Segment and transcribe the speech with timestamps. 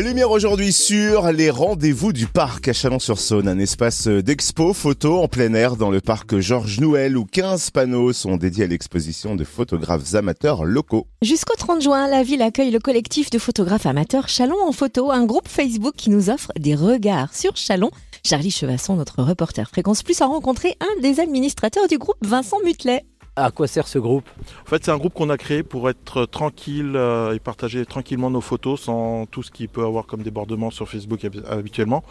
[0.00, 5.54] Lumière aujourd'hui sur les rendez-vous du parc à Chalon-sur-Saône, un espace d'expo photo en plein
[5.54, 10.14] air dans le parc Georges Nouel où 15 panneaux sont dédiés à l'exposition de photographes
[10.14, 11.06] amateurs locaux.
[11.22, 15.24] Jusqu'au 30 juin, la ville accueille le collectif de photographes amateurs Chalon en photo, un
[15.24, 17.92] groupe Facebook qui nous offre des regards sur Chalon.
[18.26, 23.04] Charlie Chevasson, notre reporter Fréquence Plus, a rencontré un des administrateurs du groupe, Vincent Mutlet.
[23.36, 24.28] À quoi sert ce groupe
[24.64, 28.30] En fait, c'est un groupe qu'on a créé pour être tranquille euh, et partager tranquillement
[28.30, 32.04] nos photos sans tout ce qui peut avoir comme débordement sur Facebook habituellement.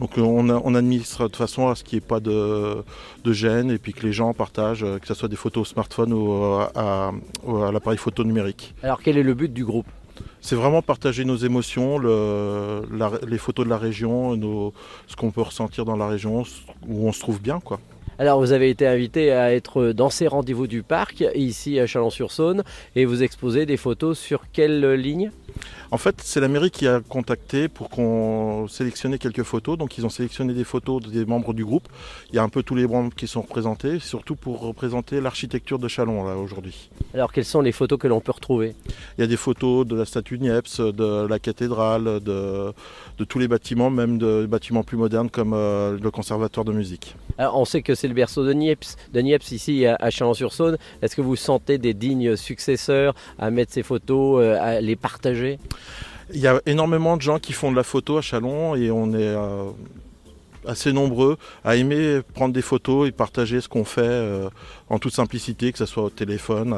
[0.00, 2.84] Donc, euh, on, administre de façon à ce qu'il n'y ait pas de,
[3.24, 6.12] gêne et puis que les gens partagent, euh, que ce soit des photos au smartphone
[6.12, 6.42] ou
[6.74, 7.10] à,
[7.72, 8.74] l'appareil photo numérique.
[8.82, 9.86] Alors, quel est le but du groupe?
[10.42, 14.38] C'est vraiment partager nos émotions, les photos de la région,
[15.06, 16.44] ce qu'on peut ressentir dans la région,
[16.86, 17.60] où on se trouve bien.
[17.60, 17.80] quoi.
[18.18, 22.64] Alors vous avez été invité à être dans ces rendez-vous du parc, ici à Chalon-sur-Saône,
[22.94, 25.30] et vous exposez des photos sur quelle ligne?
[25.90, 29.78] En fait, c'est la mairie qui a contacté pour qu'on sélectionne quelques photos.
[29.78, 31.88] Donc, ils ont sélectionné des photos des membres du groupe.
[32.30, 35.78] Il y a un peu tous les membres qui sont représentés, surtout pour représenter l'architecture
[35.78, 36.90] de Chalon là aujourd'hui.
[37.14, 38.74] Alors, quelles sont les photos que l'on peut retrouver?
[39.16, 42.72] Il y a des photos de la statue Niepce, de la cathédrale, de,
[43.28, 47.14] tous les bâtiments, même de bâtiments plus modernes comme euh, le conservatoire de musique.
[47.38, 50.78] Alors, on sait que c'est le berceau de Niepce, de Niepce ici à Chalon-sur-Saône.
[51.02, 55.45] Est-ce que vous sentez des dignes successeurs à mettre ces photos, euh, à les partager?
[56.34, 59.12] Il y a énormément de gens qui font de la photo à Chalon et on
[59.12, 59.70] est euh,
[60.66, 64.48] assez nombreux à aimer prendre des photos et partager ce qu'on fait euh,
[64.88, 66.74] en toute simplicité, que ce soit au téléphone.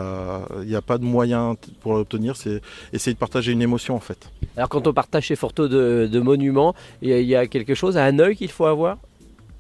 [0.63, 2.61] Il n'y a pas de moyen pour l'obtenir, c'est
[2.93, 4.31] essayer de partager une émotion en fait.
[4.57, 8.05] Alors quand on partage ces photos de, de monuments, il y a quelque chose, à
[8.05, 8.99] un œil qu'il faut avoir?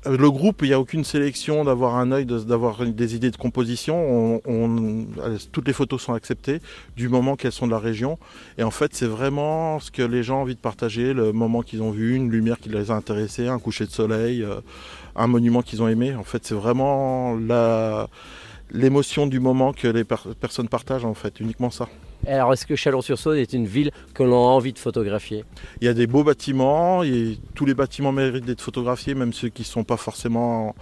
[0.06, 4.40] Le groupe, il n'y a aucune sélection d'avoir un œil, d'avoir des idées de composition.
[5.52, 6.60] toutes les photos sont acceptées
[6.96, 8.18] du moment qu'elles sont de la région.
[8.58, 11.62] Et en fait, c'est vraiment ce que les gens ont envie de partager, le moment
[11.62, 14.60] qu'ils ont vu, une lumière qui les a intéressés, un coucher de soleil, euh,
[15.16, 16.14] un monument qu'ils ont aimé.
[16.14, 17.34] En fait, c'est vraiment
[18.70, 21.88] l'émotion du moment que les personnes partagent, en fait, uniquement ça.
[22.26, 25.44] Alors, est-ce que Chalon-sur-Saône est une ville que l'on a envie de photographier?
[25.80, 29.48] Il y a des beaux bâtiments, et tous les bâtiments méritent d'être photographiés, même ceux
[29.48, 30.74] qui ne sont pas forcément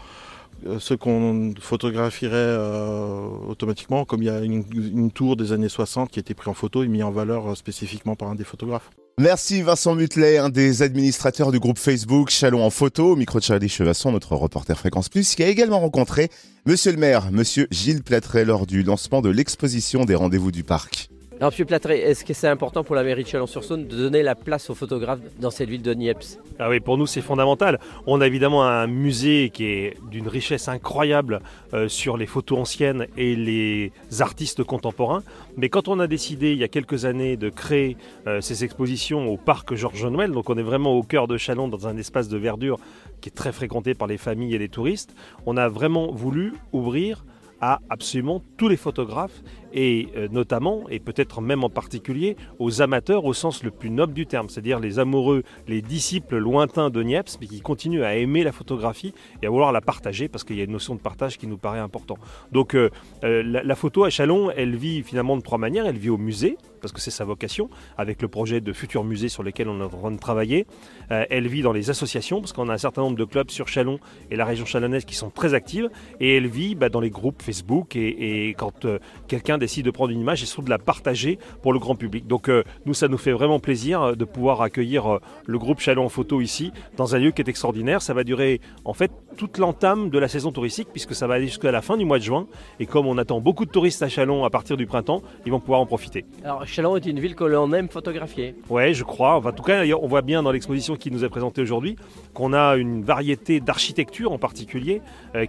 [0.64, 6.10] euh, ceux qu'on photographierait euh, automatiquement, comme il y a une, tour des années 60
[6.10, 8.44] qui a été prise en photo et mise en valeur euh, spécifiquement par un des
[8.44, 8.90] photographes.
[9.18, 13.70] Merci Vincent Mutlet, un des administrateurs du groupe Facebook Chalon en photo, micro de Charlie
[13.70, 16.28] Chevasson, notre reporter Fréquence Plus, qui a également rencontré
[16.66, 21.08] Monsieur le maire, Monsieur Gilles Platret, lors du lancement de l'exposition des rendez-vous du parc.
[21.38, 21.66] Alors, M.
[21.66, 24.74] Platré, est-ce que c'est important pour la mairie de Chalon-sur-Saône de donner la place aux
[24.74, 26.38] photographes dans cette ville de Niepce?
[26.58, 27.78] Ah oui, pour nous, c'est fondamental.
[28.06, 31.42] On a évidemment un musée qui est d'une richesse incroyable
[31.74, 35.22] euh, sur les photos anciennes et les artistes contemporains.
[35.58, 39.28] Mais quand on a décidé, il y a quelques années, de créer euh, ces expositions
[39.28, 42.30] au parc Georges Noël, donc on est vraiment au cœur de Chalon, dans un espace
[42.30, 42.78] de verdure
[43.20, 45.14] qui est très fréquenté par les familles et les touristes,
[45.44, 47.26] on a vraiment voulu ouvrir
[47.60, 53.24] à absolument tous les photographes et euh, notamment, et peut-être même en particulier, aux amateurs
[53.24, 57.38] au sens le plus noble du terme, c'est-à-dire les amoureux, les disciples lointains de Niepce,
[57.40, 59.12] mais qui continuent à aimer la photographie
[59.42, 61.58] et à vouloir la partager, parce qu'il y a une notion de partage qui nous
[61.58, 62.16] paraît important.
[62.52, 62.90] Donc euh,
[63.24, 65.86] euh, la, photo à Chalon, elle vit finalement de trois manières.
[65.86, 66.56] Elle vit au musée,
[66.86, 69.84] parce que c'est sa vocation, avec le projet de futur musée sur lequel on est
[69.84, 70.66] en train de travailler.
[71.10, 73.98] elle vit dans les associations, parce qu'on a un certain nombre de clubs sur Chalon
[74.30, 75.90] et la région chalonnaise qui sont très actives.
[76.20, 78.86] Et elle vit bah, dans les groupes Facebook, et, quand
[79.28, 82.26] quelqu'un décide de prendre une image et surtout de la partager pour le grand public.
[82.26, 85.80] Donc euh, nous, ça nous fait vraiment plaisir euh, de pouvoir accueillir euh, le groupe
[85.80, 88.02] Chalon en photo ici, dans un lieu qui est extraordinaire.
[88.02, 91.46] Ça va durer en fait toute l'entame de la saison touristique, puisque ça va aller
[91.46, 92.46] jusqu'à la fin du mois de juin.
[92.80, 95.60] Et comme on attend beaucoup de touristes à Chalon à partir du printemps, ils vont
[95.60, 96.24] pouvoir en profiter.
[96.44, 98.54] Alors Chalon est une ville que l'on aime photographier.
[98.68, 99.36] Oui, je crois.
[99.36, 101.96] en tout cas, on voit bien dans l'exposition qui nous est présentée aujourd'hui
[102.34, 105.00] qu'on a une variété d'architecture en particulier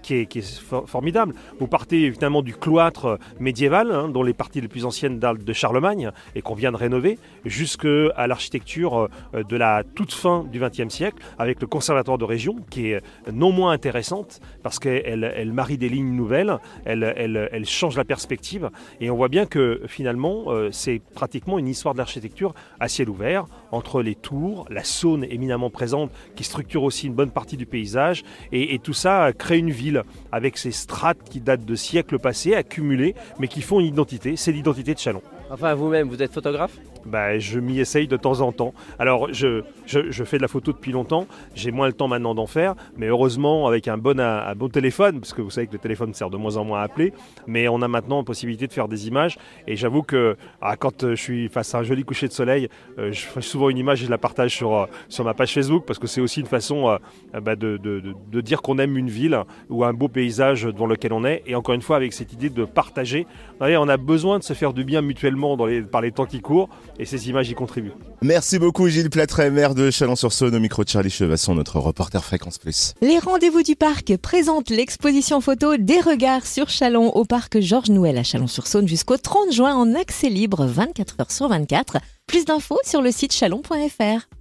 [0.02, 1.34] qui est, formidable.
[1.60, 6.12] Vous partez évidemment du cloître médiéval, hein, dont les parties les plus anciennes de Charlemagne
[6.34, 11.22] et qu'on vient de rénover, jusqu'à l'architecture euh, de la toute fin du XXe siècle,
[11.38, 13.02] avec le conservatoire de région, qui est
[13.34, 18.70] non moins intéressante, parce qu'elle elle marie des lignes nouvelles, elle, change la perspective,
[19.02, 23.10] et on voit bien que finalement, euh, c'est pratiquement une histoire de l'architecture à ciel
[23.10, 27.66] ouvert, entre les tours, la Saône éminemment présente, qui structure aussi une bonne partie du
[27.66, 32.54] paysage, et, tout ça crée une ville, avec ces strates qui datent de siècles passés,
[32.54, 35.24] accumulées, mais qui font une identité c'est l'identité de Chalon.
[35.50, 36.78] Enfin, vous-même, vous êtes photographe?
[37.06, 38.74] Bah, je m'y essaye de temps en temps.
[39.00, 42.48] Alors, je, je, fais de la photo depuis longtemps, j'ai moins le temps maintenant d'en
[42.48, 45.80] faire, mais heureusement, avec un bon, un, bon téléphone, parce que vous savez que le
[45.80, 47.14] téléphone sert de moins en moins à appeler,
[47.46, 49.38] mais on a maintenant la possibilité de faire des images.
[49.68, 52.70] Et j'avoue que ah, quand euh, je suis face à un joli coucher de soleil,
[52.98, 55.54] euh, je fais souvent une image et je la partage sur, euh, sur ma page
[55.54, 56.98] Facebook, parce que c'est aussi une façon
[57.34, 58.02] bah, de, de,
[58.32, 59.40] de, dire qu'on aime une ville
[59.70, 61.44] ou un beau paysage dans lequel on est.
[61.46, 63.28] Et encore une fois, avec cette idée de partager.
[63.60, 66.42] On a besoin de se faire du bien mutuellement dans les, par les temps qui
[66.42, 67.94] courent et ces images y contribuent.
[68.22, 72.58] Merci beaucoup Gilles Platret, maire de Chalon-sur-Saône, au micro de Charlie Chevasson, notre reporter Fréquence
[72.58, 72.94] Plus.
[73.02, 78.18] Les rendez-vous du parc présentent l'exposition photo des regards sur Chalon au parc Georges Nouel
[78.18, 81.98] à Chalon-sur-Saône jusqu'au 30 juin en accès libre 24 h sur 24.
[82.28, 84.37] Plus d'infos sur le site chalon.fr.